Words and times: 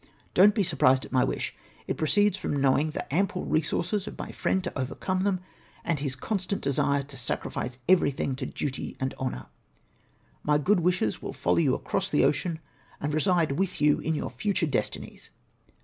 Don't 0.33 0.55
be 0.55 0.63
surprised 0.63 1.05
at 1.05 1.11
my 1.11 1.23
wish. 1.23 1.55
It 1.85 1.95
pro 1.95 2.07
ceeds 2.07 2.35
from 2.35 2.59
knowing 2.59 2.89
the 2.89 3.05
ample 3.13 3.45
resources 3.45 4.07
of 4.07 4.17
my 4.17 4.31
friend 4.31 4.63
to 4.63 4.75
overcome 4.75 5.23
them, 5.25 5.41
and 5.83 5.99
his 5.99 6.15
constant 6.15 6.59
desire 6.63 7.03
to 7.03 7.17
sacrifice 7.17 7.77
every 7.87 8.09
thing 8.09 8.35
to 8.37 8.47
duty 8.47 8.97
and 8.99 9.13
honour." 9.19 9.45
My 10.43 10.57
good 10.57 10.79
wishes 10.79 11.21
will 11.21 11.33
follow 11.33 11.57
you 11.57 11.75
across 11.75 12.09
the 12.09 12.25
ocean, 12.25 12.57
and 12.99 13.13
re 13.13 13.19
side 13.21 13.59
with 13.59 13.79
you 13.79 13.99
in 13.99 14.15
your 14.15 14.31
future 14.31 14.65
destinies. 14.65 15.29